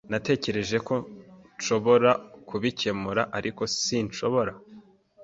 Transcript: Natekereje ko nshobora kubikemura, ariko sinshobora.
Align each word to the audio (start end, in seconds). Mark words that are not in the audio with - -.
Natekereje 0.11 0.77
ko 0.87 0.95
nshobora 1.57 2.11
kubikemura, 2.47 3.21
ariko 3.37 3.61
sinshobora. 3.83 4.51